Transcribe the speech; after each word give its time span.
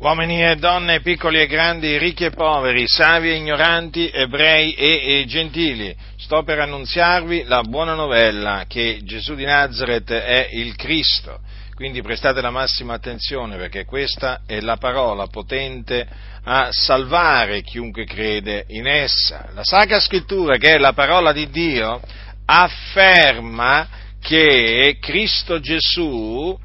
Uomini 0.00 0.42
e 0.42 0.56
donne, 0.56 1.02
piccoli 1.02 1.40
e 1.40 1.46
grandi, 1.46 1.98
ricchi 1.98 2.24
e 2.24 2.30
poveri, 2.30 2.84
savi 2.86 3.28
e 3.28 3.34
ignoranti, 3.34 4.08
ebrei 4.10 4.72
e, 4.72 5.20
e, 5.20 5.26
gentili, 5.26 5.94
sto 6.16 6.42
per 6.42 6.58
annunziarvi 6.58 7.44
la 7.44 7.60
buona 7.60 7.92
novella 7.92 8.64
che 8.66 9.00
Gesù 9.02 9.34
di 9.34 9.44
Nazareth 9.44 10.10
è 10.10 10.48
il 10.52 10.74
Cristo. 10.74 11.40
Quindi 11.74 12.00
prestate 12.00 12.40
la 12.40 12.48
massima 12.48 12.94
attenzione 12.94 13.58
perché 13.58 13.84
questa 13.84 14.40
è 14.46 14.60
la 14.60 14.78
parola 14.78 15.26
potente 15.26 16.08
a 16.44 16.68
salvare 16.70 17.60
chiunque 17.60 18.06
crede 18.06 18.64
in 18.68 18.86
essa. 18.86 19.50
La 19.52 19.64
Sacra 19.64 20.00
Scrittura, 20.00 20.56
che 20.56 20.76
è 20.76 20.78
la 20.78 20.94
parola 20.94 21.30
di 21.32 21.50
Dio, 21.50 22.00
afferma 22.46 23.86
che 24.18 24.96
Cristo 24.98 25.60
Gesù 25.60 26.58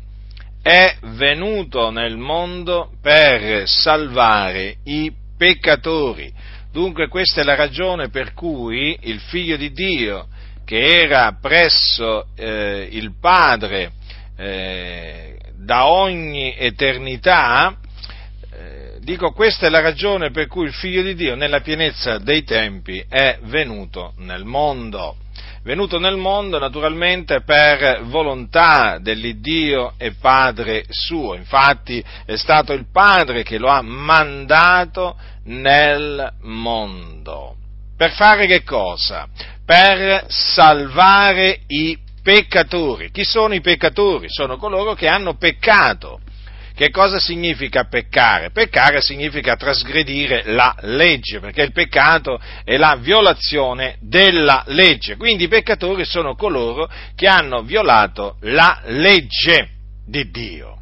è 0.66 0.98
venuto 1.16 1.92
nel 1.92 2.18
mondo 2.18 2.90
per 3.00 3.68
salvare 3.70 4.78
i 4.86 5.14
peccatori. 5.38 6.34
Dunque 6.72 7.08
questa 7.08 7.42
è 7.42 7.44
la 7.44 7.54
ragione 7.54 8.10
per 8.10 8.34
cui 8.34 8.98
il 9.02 9.20
figlio 9.20 9.58
di 9.58 9.72
Dio, 9.72 10.26
che 10.66 11.04
era 11.04 11.38
presso 11.40 12.30
eh, 12.36 12.88
il 12.90 13.14
Padre 13.22 13.92
eh, 14.36 15.38
da 15.56 15.86
ogni 15.86 16.56
eternità, 16.58 17.78
eh, 18.52 18.98
dico 19.02 19.34
questa 19.34 19.68
è 19.68 19.70
la 19.70 19.82
ragione 19.82 20.32
per 20.32 20.48
cui 20.48 20.66
il 20.66 20.74
figlio 20.74 21.04
di 21.04 21.14
Dio 21.14 21.36
nella 21.36 21.62
pienezza 21.62 22.18
dei 22.18 22.44
tempi 22.44 23.06
è 23.08 23.38
venuto 23.44 24.14
nel 24.18 24.46
mondo 24.46 25.18
venuto 25.66 25.98
nel 25.98 26.16
mondo 26.16 26.60
naturalmente 26.60 27.42
per 27.42 28.04
volontà 28.04 29.00
dell'Iddio 29.02 29.94
e 29.98 30.14
Padre 30.14 30.86
suo. 30.90 31.34
Infatti 31.34 32.04
è 32.24 32.36
stato 32.36 32.72
il 32.72 32.86
Padre 32.92 33.42
che 33.42 33.58
lo 33.58 33.68
ha 33.68 33.82
mandato 33.82 35.18
nel 35.46 36.34
mondo. 36.42 37.56
Per 37.98 38.12
fare 38.12 38.46
che 38.46 38.64
cosa? 38.64 39.28
Per 39.66 40.26
salvare 40.28 41.62
i 41.68 41.98
peccatori. 42.22 43.10
Chi 43.10 43.24
sono 43.24 43.56
i 43.56 43.62
peccatori? 43.62 44.28
Sono 44.30 44.58
coloro 44.58 44.94
che 44.94 45.08
hanno 45.08 45.36
peccato 45.36 46.20
che 46.76 46.90
cosa 46.90 47.20
significa 47.20 47.86
peccare? 47.86 48.52
Peccare 48.52 49.02
significa 49.02 49.56
trasgredire 49.56 50.44
la 50.48 50.76
legge, 50.82 51.40
perché 51.40 51.62
il 51.62 51.72
peccato 51.72 52.40
è 52.66 52.76
la 52.76 52.98
violazione 52.98 53.98
della 54.02 54.62
legge. 54.68 55.16
Quindi 55.16 55.46
i 55.46 55.48
peccatori 55.48 56.04
sono 56.04 56.36
coloro 56.36 56.90
che 57.16 57.28
hanno 57.28 57.64
violato 57.64 58.36
la 58.42 58.82
legge 58.88 59.70
di 60.06 60.30
Dio. 60.30 60.80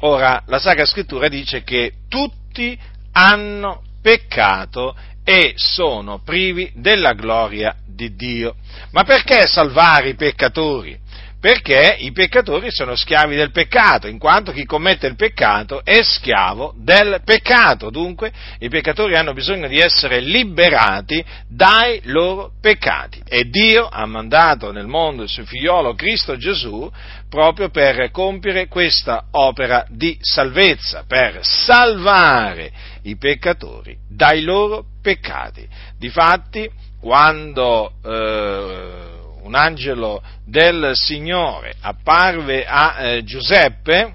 Ora, 0.00 0.42
la 0.46 0.58
Sacra 0.58 0.84
Scrittura 0.84 1.28
dice 1.28 1.62
che 1.62 1.92
tutti 2.08 2.76
hanno 3.12 3.82
peccato 4.02 4.96
e 5.24 5.54
sono 5.56 6.20
privi 6.22 6.72
della 6.74 7.12
gloria 7.12 7.74
di 7.86 8.14
Dio. 8.14 8.56
Ma 8.90 9.04
perché 9.04 9.46
salvare 9.46 10.10
i 10.10 10.14
peccatori? 10.14 10.98
Perché 11.40 11.96
i 12.00 12.12
peccatori 12.12 12.68
sono 12.70 12.96
schiavi 12.96 13.36
del 13.36 13.50
peccato, 13.50 14.06
in 14.08 14.18
quanto 14.18 14.52
chi 14.52 14.64
commette 14.64 15.06
il 15.06 15.16
peccato 15.16 15.84
è 15.84 16.02
schiavo 16.02 16.74
del 16.76 17.20
peccato. 17.24 17.90
Dunque 17.90 18.32
i 18.60 18.68
peccatori 18.68 19.16
hanno 19.16 19.32
bisogno 19.32 19.68
di 19.68 19.78
essere 19.78 20.20
liberati 20.20 21.24
dai 21.48 22.00
loro 22.04 22.52
peccati 22.60 23.22
e 23.28 23.44
Dio 23.48 23.86
ha 23.86 24.06
mandato 24.06 24.72
nel 24.72 24.86
mondo 24.86 25.22
il 25.22 25.28
suo 25.28 25.44
figliolo 25.44 25.94
Cristo 25.94 26.36
Gesù 26.36 26.90
proprio 27.28 27.68
per 27.68 28.10
compiere 28.10 28.66
questa 28.66 29.26
opera 29.32 29.84
di 29.88 30.16
salvezza, 30.20 31.04
per 31.06 31.40
salvare 31.42 32.72
i 33.02 33.16
peccatori 33.16 33.96
dai 34.08 34.42
loro 34.42 34.84
peccati. 35.02 35.66
Difatti, 35.98 36.68
quando 37.00 37.92
eh, 38.04 39.15
un 39.46 39.54
angelo 39.54 40.22
del 40.44 40.90
Signore 40.94 41.74
apparve 41.80 42.66
a 42.66 42.96
eh, 42.98 43.24
Giuseppe, 43.24 44.12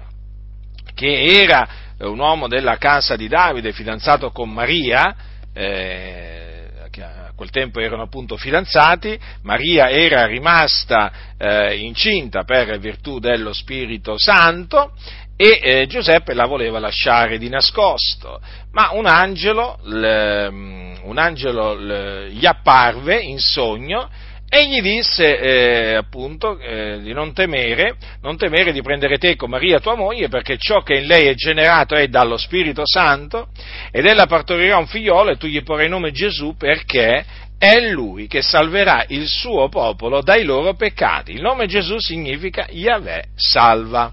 che 0.94 1.40
era 1.42 1.66
un 2.00 2.18
uomo 2.18 2.48
della 2.48 2.76
casa 2.76 3.16
di 3.16 3.28
Davide, 3.28 3.72
fidanzato 3.72 4.30
con 4.30 4.50
Maria, 4.50 5.16
eh, 5.54 6.68
che 6.90 7.02
a 7.02 7.32
quel 7.34 7.48
tempo 7.48 7.80
erano 7.80 8.02
appunto 8.02 8.36
fidanzati, 8.36 9.18
Maria 9.42 9.88
era 9.88 10.26
rimasta 10.26 11.12
eh, 11.38 11.78
incinta 11.78 12.44
per 12.44 12.78
virtù 12.78 13.18
dello 13.18 13.54
Spirito 13.54 14.14
Santo 14.18 14.92
e 15.34 15.60
eh, 15.62 15.86
Giuseppe 15.86 16.34
la 16.34 16.44
voleva 16.44 16.78
lasciare 16.78 17.38
di 17.38 17.48
nascosto, 17.48 18.38
ma 18.72 18.90
un 18.92 19.06
angelo, 19.06 19.78
l, 19.84 20.98
un 21.02 21.16
angelo 21.16 21.72
l, 21.74 22.28
gli 22.28 22.44
apparve 22.44 23.16
in 23.16 23.38
sogno 23.38 24.10
e 24.54 24.68
gli 24.68 24.82
disse 24.82 25.38
eh, 25.38 25.94
appunto 25.94 26.58
eh, 26.58 27.00
di 27.00 27.14
non 27.14 27.32
temere, 27.32 27.96
non 28.20 28.36
temere 28.36 28.70
di 28.72 28.82
prendere 28.82 29.16
te 29.16 29.34
con 29.34 29.48
Maria 29.48 29.80
tua 29.80 29.94
moglie, 29.94 30.28
perché 30.28 30.58
ciò 30.58 30.82
che 30.82 30.96
in 30.96 31.06
lei 31.06 31.28
è 31.28 31.32
generato 31.32 31.94
è 31.94 32.06
dallo 32.08 32.36
Spirito 32.36 32.82
Santo, 32.84 33.48
ed 33.90 34.04
ella 34.04 34.26
partorirà 34.26 34.76
un 34.76 34.86
figliolo 34.86 35.30
e 35.30 35.36
tu 35.38 35.46
gli 35.46 35.62
porrai 35.62 35.88
nome 35.88 36.12
Gesù 36.12 36.54
perché 36.54 37.24
è 37.56 37.80
lui 37.80 38.26
che 38.26 38.42
salverà 38.42 39.06
il 39.08 39.26
suo 39.26 39.70
popolo 39.70 40.20
dai 40.20 40.44
loro 40.44 40.74
peccati. 40.74 41.32
Il 41.32 41.40
nome 41.40 41.66
Gesù 41.66 41.98
significa 41.98 42.66
Yahweh 42.68 43.28
salva. 43.34 44.12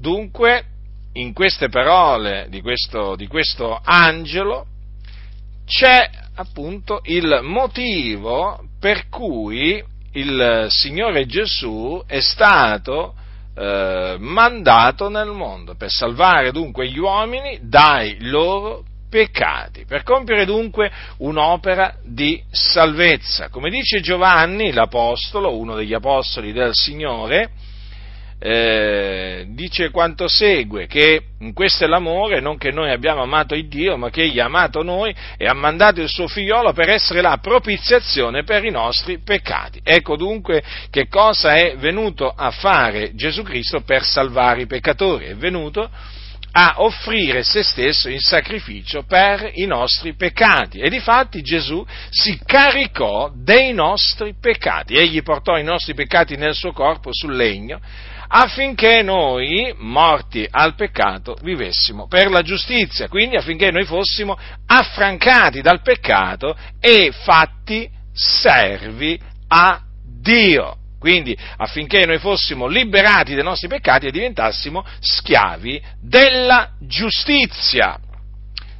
Dunque, 0.00 0.64
in 1.12 1.34
queste 1.34 1.68
parole 1.68 2.46
di 2.48 2.62
questo, 2.62 3.14
di 3.14 3.26
questo 3.26 3.78
angelo 3.84 4.64
c'è 5.66 6.08
appunto 6.40 7.00
il 7.04 7.40
motivo 7.42 8.60
per 8.78 9.08
cui 9.08 9.82
il 10.12 10.66
Signore 10.68 11.26
Gesù 11.26 12.02
è 12.06 12.20
stato 12.20 13.14
eh, 13.56 14.16
mandato 14.20 15.08
nel 15.08 15.30
mondo 15.30 15.74
per 15.74 15.90
salvare 15.90 16.52
dunque 16.52 16.88
gli 16.88 16.98
uomini 16.98 17.58
dai 17.62 18.16
loro 18.20 18.84
peccati, 19.10 19.84
per 19.84 20.04
compiere 20.04 20.44
dunque 20.44 20.90
un'opera 21.18 21.96
di 22.04 22.40
salvezza. 22.50 23.48
Come 23.48 23.70
dice 23.70 24.00
Giovanni, 24.00 24.70
l'Apostolo, 24.70 25.56
uno 25.56 25.74
degli 25.74 25.94
Apostoli 25.94 26.52
del 26.52 26.70
Signore, 26.74 27.50
eh, 28.38 29.17
dice 29.58 29.90
quanto 29.90 30.28
segue, 30.28 30.86
che 30.86 31.20
questo 31.52 31.84
è 31.84 31.88
l'amore, 31.88 32.40
non 32.40 32.56
che 32.58 32.70
noi 32.70 32.92
abbiamo 32.92 33.22
amato 33.22 33.56
il 33.56 33.66
Dio, 33.66 33.96
ma 33.96 34.08
che 34.08 34.22
Egli 34.22 34.38
ha 34.38 34.44
amato 34.44 34.84
noi 34.84 35.12
e 35.36 35.46
ha 35.46 35.52
mandato 35.52 36.00
il 36.00 36.08
suo 36.08 36.28
figliolo 36.28 36.72
per 36.72 36.88
essere 36.88 37.20
la 37.20 37.38
propiziazione 37.38 38.44
per 38.44 38.64
i 38.64 38.70
nostri 38.70 39.18
peccati. 39.18 39.80
Ecco 39.82 40.16
dunque 40.16 40.62
che 40.90 41.08
cosa 41.08 41.56
è 41.56 41.74
venuto 41.76 42.28
a 42.28 42.52
fare 42.52 43.16
Gesù 43.16 43.42
Cristo 43.42 43.80
per 43.80 44.04
salvare 44.04 44.62
i 44.62 44.66
peccatori, 44.66 45.26
è 45.26 45.34
venuto 45.34 45.90
a 46.52 46.74
offrire 46.76 47.42
se 47.42 47.62
stesso 47.62 48.08
in 48.08 48.20
sacrificio 48.20 49.02
per 49.02 49.50
i 49.54 49.66
nostri 49.66 50.14
peccati. 50.14 50.78
E 50.78 50.88
difatti 50.88 51.42
Gesù 51.42 51.84
si 52.10 52.40
caricò 52.44 53.32
dei 53.34 53.72
nostri 53.72 54.34
peccati, 54.40 54.94
egli 54.94 55.20
portò 55.22 55.58
i 55.58 55.64
nostri 55.64 55.94
peccati 55.94 56.36
nel 56.36 56.54
suo 56.54 56.72
corpo 56.72 57.10
sul 57.12 57.34
legno 57.34 57.80
affinché 58.28 59.02
noi, 59.02 59.74
morti 59.78 60.46
al 60.48 60.74
peccato, 60.74 61.36
vivessimo 61.42 62.06
per 62.06 62.30
la 62.30 62.42
giustizia, 62.42 63.08
quindi 63.08 63.36
affinché 63.36 63.70
noi 63.70 63.84
fossimo 63.84 64.38
affrancati 64.66 65.60
dal 65.60 65.82
peccato 65.82 66.56
e 66.80 67.10
fatti 67.12 67.88
servi 68.12 69.18
a 69.48 69.80
Dio. 70.20 70.76
Quindi 70.98 71.36
affinché 71.56 72.04
noi 72.06 72.18
fossimo 72.18 72.66
liberati 72.66 73.34
dai 73.34 73.44
nostri 73.44 73.68
peccati 73.68 74.06
e 74.06 74.10
diventassimo 74.10 74.84
schiavi 74.98 75.80
della 76.00 76.70
giustizia. 76.80 78.00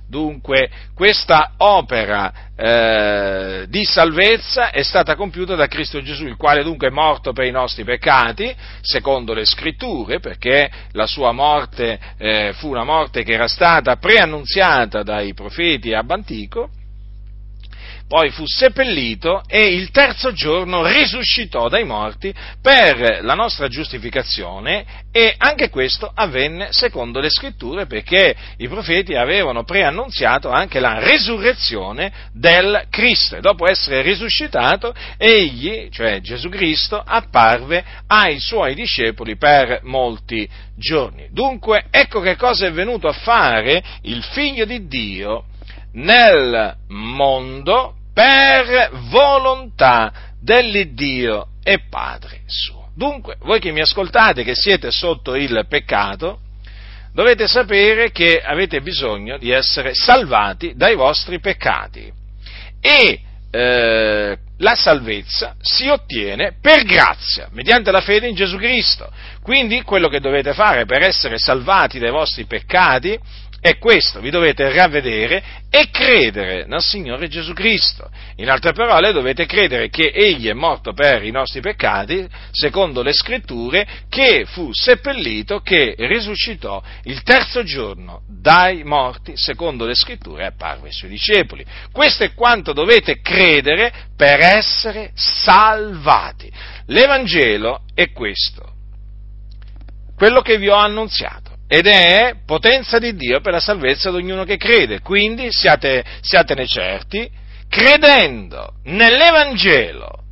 Dunque, 0.08 0.70
questa 0.94 1.52
opera 1.58 2.32
eh, 2.56 3.66
di 3.68 3.84
salvezza 3.84 4.70
è 4.70 4.82
stata 4.82 5.14
compiuta 5.14 5.54
da 5.54 5.66
Cristo 5.66 6.00
Gesù, 6.00 6.24
il 6.24 6.36
quale 6.36 6.62
dunque 6.62 6.88
è 6.88 6.90
morto 6.90 7.32
per 7.34 7.44
i 7.44 7.50
nostri 7.50 7.84
peccati, 7.84 8.54
secondo 8.80 9.34
le 9.34 9.44
scritture, 9.44 10.18
perché 10.18 10.70
la 10.92 11.06
sua 11.06 11.32
morte 11.32 11.98
eh, 12.16 12.52
fu 12.54 12.70
una 12.70 12.84
morte 12.84 13.22
che 13.22 13.34
era 13.34 13.48
stata 13.48 13.96
preannunziata 13.96 15.02
dai 15.02 15.34
profeti 15.34 15.92
ab 15.92 16.10
antico, 16.10 16.70
poi 18.08 18.30
fu 18.30 18.44
seppellito 18.46 19.42
e 19.46 19.74
il 19.74 19.90
terzo 19.90 20.32
giorno 20.32 20.84
risuscitò 20.84 21.68
dai 21.68 21.84
morti 21.84 22.34
per 22.62 23.20
la 23.22 23.34
nostra 23.34 23.68
giustificazione 23.68 24.86
e 25.12 25.34
anche 25.36 25.68
questo 25.68 26.10
avvenne 26.12 26.68
secondo 26.72 27.20
le 27.20 27.28
scritture 27.28 27.84
perché 27.84 28.34
i 28.56 28.66
profeti 28.66 29.14
avevano 29.14 29.62
preannunziato 29.64 30.48
anche 30.48 30.80
la 30.80 31.00
resurrezione 31.00 32.10
del 32.32 32.86
Cristo 32.88 33.36
e 33.36 33.40
dopo 33.40 33.68
essere 33.68 34.00
risuscitato 34.00 34.94
egli, 35.18 35.90
cioè 35.90 36.20
Gesù 36.22 36.48
Cristo, 36.48 36.98
apparve 37.04 37.84
ai 38.06 38.38
suoi 38.38 38.74
discepoli 38.74 39.36
per 39.36 39.80
molti 39.82 40.48
giorni. 40.76 41.28
Dunque 41.30 41.84
ecco 41.90 42.20
che 42.20 42.36
cosa 42.36 42.66
è 42.66 42.72
venuto 42.72 43.06
a 43.06 43.12
fare 43.12 43.82
il 44.02 44.22
figlio 44.22 44.64
di 44.64 44.86
Dio 44.86 45.44
nel 45.92 46.74
mondo 46.88 47.97
per 48.18 48.90
volontà 49.10 50.12
dell'Iddio 50.40 51.50
e 51.62 51.82
Padre 51.88 52.40
suo. 52.46 52.88
Dunque, 52.96 53.36
voi 53.42 53.60
che 53.60 53.70
mi 53.70 53.80
ascoltate, 53.80 54.42
che 54.42 54.56
siete 54.56 54.90
sotto 54.90 55.36
il 55.36 55.66
peccato, 55.68 56.40
dovete 57.12 57.46
sapere 57.46 58.10
che 58.10 58.40
avete 58.42 58.80
bisogno 58.80 59.38
di 59.38 59.52
essere 59.52 59.94
salvati 59.94 60.72
dai 60.74 60.96
vostri 60.96 61.38
peccati. 61.38 62.12
E 62.80 63.20
eh, 63.52 64.38
la 64.56 64.74
salvezza 64.74 65.54
si 65.60 65.86
ottiene 65.86 66.56
per 66.60 66.82
grazia, 66.82 67.48
mediante 67.52 67.92
la 67.92 68.00
fede 68.00 68.26
in 68.26 68.34
Gesù 68.34 68.56
Cristo. 68.56 69.12
Quindi 69.42 69.82
quello 69.82 70.08
che 70.08 70.18
dovete 70.18 70.54
fare 70.54 70.86
per 70.86 71.02
essere 71.02 71.38
salvati 71.38 72.00
dai 72.00 72.10
vostri 72.10 72.46
peccati 72.46 73.16
è 73.60 73.76
questo, 73.78 74.20
vi 74.20 74.30
dovete 74.30 74.72
ravvedere 74.72 75.42
e 75.68 75.90
credere 75.90 76.64
nel 76.66 76.80
Signore 76.80 77.26
Gesù 77.28 77.52
Cristo. 77.52 78.08
In 78.36 78.48
altre 78.48 78.72
parole, 78.72 79.12
dovete 79.12 79.46
credere 79.46 79.88
che 79.88 80.12
Egli 80.14 80.46
è 80.46 80.52
morto 80.52 80.92
per 80.92 81.24
i 81.24 81.32
nostri 81.32 81.60
peccati, 81.60 82.26
secondo 82.52 83.02
le 83.02 83.12
scritture, 83.12 83.86
che 84.08 84.44
fu 84.46 84.70
seppellito, 84.72 85.58
che 85.58 85.96
risuscitò 85.98 86.80
il 87.04 87.22
terzo 87.22 87.64
giorno 87.64 88.22
dai 88.28 88.84
morti, 88.84 89.32
secondo 89.34 89.84
le 89.86 89.96
scritture, 89.96 90.46
apparve 90.46 90.86
ai 90.86 90.94
suoi 90.94 91.10
discepoli. 91.10 91.64
Questo 91.90 92.22
è 92.22 92.34
quanto 92.34 92.72
dovete 92.72 93.20
credere 93.20 93.92
per 94.16 94.38
essere 94.38 95.10
salvati. 95.14 96.50
L'Evangelo 96.86 97.82
è 97.92 98.12
questo, 98.12 98.72
quello 100.14 100.42
che 100.42 100.58
vi 100.58 100.68
ho 100.68 100.76
annunziato 100.76 101.47
ed 101.68 101.86
è 101.86 102.34
potenza 102.46 102.98
di 102.98 103.14
Dio 103.14 103.40
per 103.40 103.52
la 103.52 103.60
salvezza 103.60 104.10
di 104.10 104.16
ognuno 104.16 104.44
che 104.44 104.56
crede. 104.56 105.00
Quindi 105.00 105.52
siate, 105.52 106.02
siatene 106.22 106.66
certi, 106.66 107.30
credendo 107.68 108.76
nell'Evangelo 108.84 110.24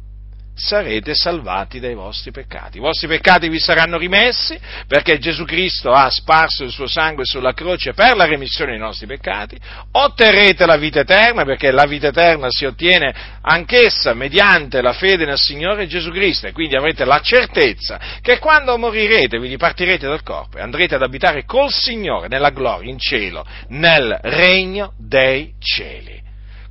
sarete 0.56 1.14
salvati 1.14 1.78
dai 1.78 1.94
vostri 1.94 2.30
peccati. 2.30 2.78
I 2.78 2.80
vostri 2.80 3.06
peccati 3.06 3.48
vi 3.48 3.58
saranno 3.58 3.98
rimessi 3.98 4.58
perché 4.88 5.18
Gesù 5.18 5.44
Cristo 5.44 5.92
ha 5.92 6.08
sparso 6.08 6.64
il 6.64 6.70
suo 6.70 6.86
sangue 6.86 7.24
sulla 7.24 7.52
croce 7.52 7.92
per 7.92 8.16
la 8.16 8.24
remissione 8.24 8.72
dei 8.72 8.80
nostri 8.80 9.06
peccati, 9.06 9.58
otterrete 9.92 10.64
la 10.64 10.78
vita 10.78 11.00
eterna 11.00 11.44
perché 11.44 11.70
la 11.70 11.84
vita 11.84 12.08
eterna 12.08 12.46
si 12.48 12.64
ottiene 12.64 13.14
anch'essa 13.42 14.14
mediante 14.14 14.80
la 14.80 14.94
fede 14.94 15.26
nel 15.26 15.38
Signore 15.38 15.86
Gesù 15.86 16.10
Cristo 16.10 16.46
e 16.46 16.52
quindi 16.52 16.74
avrete 16.74 17.04
la 17.04 17.20
certezza 17.20 18.00
che 18.22 18.38
quando 18.38 18.78
morirete 18.78 19.38
vi 19.38 19.48
dipartirete 19.48 20.06
dal 20.06 20.22
corpo 20.22 20.56
e 20.56 20.62
andrete 20.62 20.94
ad 20.94 21.02
abitare 21.02 21.44
col 21.44 21.70
Signore 21.70 22.28
nella 22.28 22.50
gloria 22.50 22.90
in 22.90 22.98
cielo, 22.98 23.44
nel 23.68 24.18
regno 24.22 24.94
dei 24.96 25.52
cieli. 25.58 26.25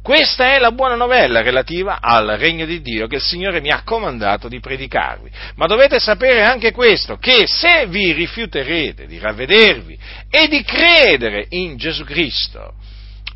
Questa 0.06 0.54
è 0.54 0.60
la 0.60 0.72
buona 0.72 0.94
novella 0.94 1.42
relativa 1.42 1.98
al 2.00 2.28
regno 2.38 2.68
di 2.68 2.80
Dio 2.80 3.08
che 3.08 3.16
il 3.16 3.24
Signore 3.24 3.60
mi 3.60 3.72
ha 3.72 3.82
comandato 3.84 4.48
di 4.48 4.60
predicarvi. 4.60 5.32
Ma 5.56 5.66
dovete 5.66 5.98
sapere 5.98 6.44
anche 6.44 6.72
questo, 6.72 7.18
che 7.18 7.46
se 7.48 7.88
vi 7.88 8.12
rifiuterete 8.12 9.08
di 9.08 9.18
ravvedervi 9.18 9.98
e 10.30 10.48
di 10.48 10.62
credere 10.62 11.48
in 11.50 11.76
Gesù 11.78 12.04
Cristo, 12.04 12.76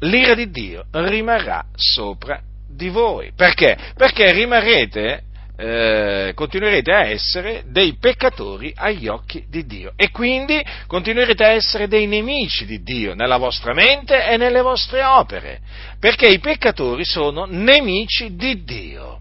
l'ira 0.01 0.35
di 0.35 0.51
Dio 0.51 0.85
rimarrà 0.91 1.65
sopra 1.73 2.39
di 2.69 2.89
voi. 2.89 3.31
Perché? 3.35 3.75
Perché 3.97 4.31
rimarrete 4.31 5.23
eh, 5.61 6.31
continuerete 6.35 6.93
a 6.93 7.03
essere 7.03 7.63
dei 7.65 7.97
peccatori 7.99 8.71
agli 8.73 9.09
occhi 9.09 9.43
di 9.49 9.65
Dio 9.65 9.91
e 9.97 10.09
quindi 10.09 10.63
continuerete 10.87 11.43
a 11.43 11.49
essere 11.49 11.89
dei 11.89 12.07
nemici 12.07 12.65
di 12.65 12.81
Dio 12.81 13.13
nella 13.13 13.35
vostra 13.35 13.73
mente 13.73 14.25
e 14.25 14.37
nelle 14.37 14.61
vostre 14.61 15.03
opere, 15.03 15.59
perché 15.99 16.29
i 16.29 16.39
peccatori 16.39 17.03
sono 17.03 17.45
nemici 17.45 18.35
di 18.35 18.63
Dio. 18.63 19.19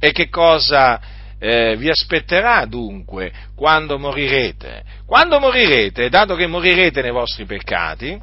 E 0.00 0.10
che 0.10 0.28
cosa 0.28 1.00
eh, 1.38 1.76
vi 1.76 1.88
aspetterà 1.88 2.64
dunque 2.64 3.32
quando 3.54 4.00
morirete? 4.00 4.82
Quando 5.06 5.38
morirete, 5.38 6.08
dato 6.08 6.34
che 6.34 6.48
morirete 6.48 7.02
nei 7.02 7.12
vostri 7.12 7.44
peccati, 7.44 8.20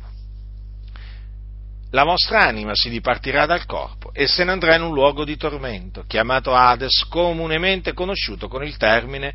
la 1.95 2.03
vostra 2.03 2.41
anima 2.41 2.75
si 2.75 2.89
dipartirà 2.89 3.45
dal 3.45 3.65
corpo 3.65 4.11
e 4.13 4.27
se 4.27 4.43
ne 4.43 4.51
andrà 4.51 4.75
in 4.75 4.81
un 4.81 4.93
luogo 4.93 5.23
di 5.23 5.37
tormento, 5.37 6.03
chiamato 6.05 6.53
Hades, 6.53 7.05
comunemente 7.07 7.93
conosciuto 7.93 8.49
con 8.49 8.65
il 8.65 8.75
termine 8.75 9.33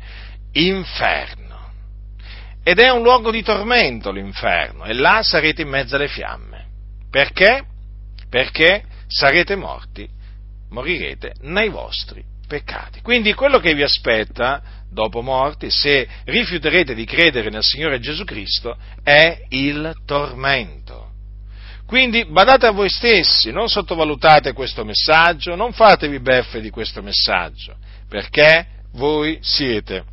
inferno. 0.53 1.71
Ed 2.63 2.77
è 2.77 2.89
un 2.89 3.01
luogo 3.01 3.31
di 3.31 3.41
tormento 3.41 4.11
l'inferno, 4.11 4.85
e 4.85 4.93
là 4.93 5.23
sarete 5.23 5.63
in 5.63 5.69
mezzo 5.69 5.95
alle 5.95 6.07
fiamme. 6.07 6.67
Perché? 7.09 7.63
Perché 8.29 8.83
sarete 9.07 9.55
morti, 9.55 10.07
morirete 10.69 11.33
nei 11.41 11.69
vostri 11.69 12.23
peccati. 12.47 13.01
Quindi 13.01 13.33
quello 13.33 13.57
che 13.57 13.73
vi 13.73 13.81
aspetta 13.81 14.61
dopo 14.87 15.23
morti, 15.23 15.71
se 15.71 16.07
rifiuterete 16.25 16.93
di 16.93 17.05
credere 17.05 17.49
nel 17.49 17.63
Signore 17.63 17.99
Gesù 17.99 18.23
Cristo, 18.23 18.77
è 19.01 19.45
il 19.49 19.95
tormento. 20.05 21.00
Quindi 21.91 22.23
badate 22.23 22.67
a 22.67 22.71
voi 22.71 22.89
stessi, 22.89 23.51
non 23.51 23.67
sottovalutate 23.67 24.53
questo 24.53 24.85
messaggio, 24.85 25.55
non 25.55 25.73
fatevi 25.73 26.21
beffe 26.21 26.61
di 26.61 26.69
questo 26.69 27.01
messaggio, 27.01 27.75
perché 28.07 28.65
voi 28.93 29.39
siete 29.41 30.05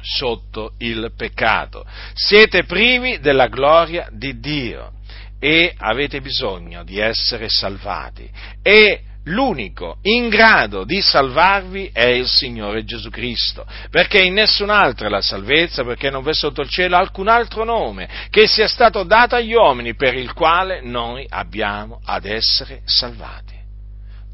sotto 0.00 0.72
il 0.78 1.12
peccato, 1.14 1.84
siete 2.14 2.64
privi 2.64 3.20
della 3.20 3.48
gloria 3.48 4.08
di 4.10 4.40
Dio 4.40 4.92
e 5.38 5.74
avete 5.76 6.22
bisogno 6.22 6.84
di 6.84 6.98
essere 6.98 7.50
salvati. 7.50 8.26
E 8.62 9.02
l'unico 9.24 9.98
in 10.02 10.28
grado 10.28 10.84
di 10.84 11.00
salvarvi 11.00 11.90
è 11.92 12.06
il 12.06 12.26
Signore 12.26 12.84
Gesù 12.84 13.10
Cristo, 13.10 13.66
perché 13.90 14.22
in 14.22 14.34
nessun'altra 14.34 15.06
è 15.06 15.10
la 15.10 15.20
salvezza, 15.20 15.84
perché 15.84 16.10
non 16.10 16.22
v'è 16.22 16.34
sotto 16.34 16.60
il 16.60 16.68
cielo 16.68 16.96
alcun 16.96 17.28
altro 17.28 17.64
nome 17.64 18.08
che 18.30 18.46
sia 18.46 18.68
stato 18.68 19.02
dato 19.04 19.36
agli 19.36 19.54
uomini 19.54 19.94
per 19.94 20.14
il 20.14 20.32
quale 20.32 20.80
noi 20.82 21.26
abbiamo 21.28 22.00
ad 22.04 22.24
essere 22.24 22.82
salvati. 22.84 23.53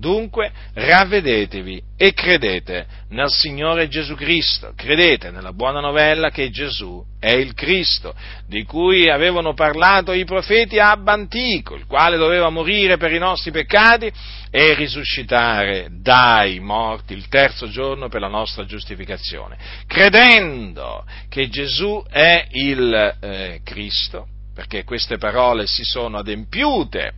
Dunque 0.01 0.51
ravvedetevi 0.73 1.83
e 1.95 2.15
credete 2.15 2.87
nel 3.11 3.29
Signore 3.29 3.87
Gesù 3.87 4.15
Cristo, 4.15 4.73
credete 4.75 5.31
nella 5.31 5.53
buona 5.53 5.81
novella 5.81 6.31
che 6.31 6.49
Gesù 6.49 7.05
è 7.19 7.33
il 7.33 7.53
Cristo, 7.53 8.15
di 8.47 8.65
cui 8.65 9.11
avevano 9.11 9.53
parlato 9.53 10.15
i 10.15 10.25
profeti 10.25 10.79
ab 10.79 11.07
antico, 11.07 11.75
il 11.75 11.85
quale 11.85 12.17
doveva 12.17 12.49
morire 12.49 12.97
per 12.97 13.13
i 13.13 13.19
nostri 13.19 13.51
peccati 13.51 14.11
e 14.51 14.75
risuscitare 14.75 15.89
dai 16.01 16.61
morti 16.61 17.13
il 17.13 17.29
terzo 17.29 17.69
giorno 17.69 18.09
per 18.09 18.23
la 18.23 18.29
nostra 18.29 18.65
giustificazione. 18.65 19.59
Credendo 19.87 21.05
che 21.29 21.51
Gesù 21.51 22.03
è 22.09 22.47
il 22.53 23.17
eh, 23.21 23.61
Cristo, 23.63 24.29
perché 24.55 24.83
queste 24.83 25.19
parole 25.19 25.67
si 25.67 25.85
sono 25.85 26.17
adempiute, 26.17 27.13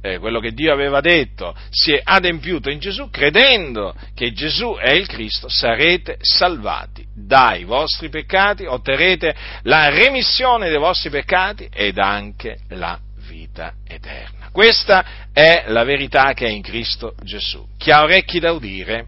eh, 0.00 0.18
quello 0.18 0.40
che 0.40 0.52
Dio 0.52 0.72
aveva 0.72 1.00
detto 1.00 1.54
si 1.70 1.92
è 1.92 2.00
adempiuto 2.02 2.70
in 2.70 2.78
Gesù, 2.78 3.10
credendo 3.10 3.94
che 4.14 4.32
Gesù 4.32 4.74
è 4.74 4.90
il 4.92 5.06
Cristo, 5.06 5.48
sarete 5.48 6.18
salvati 6.20 7.04
dai 7.14 7.64
vostri 7.64 8.08
peccati, 8.08 8.64
otterrete 8.64 9.34
la 9.62 9.88
remissione 9.88 10.68
dei 10.68 10.78
vostri 10.78 11.10
peccati 11.10 11.68
ed 11.72 11.98
anche 11.98 12.58
la 12.70 12.98
vita 13.26 13.74
eterna. 13.86 14.48
Questa 14.50 15.04
è 15.32 15.64
la 15.68 15.84
verità 15.84 16.32
che 16.32 16.46
è 16.46 16.50
in 16.50 16.62
Cristo 16.62 17.14
Gesù. 17.22 17.66
Chi 17.76 17.90
ha 17.90 18.02
orecchi 18.02 18.38
da 18.40 18.52
udire, 18.52 19.06